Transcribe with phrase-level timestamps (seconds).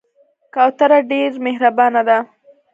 [0.53, 2.17] کوتره ډېر مهربانه ده.